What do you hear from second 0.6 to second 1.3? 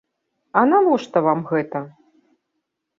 А навошта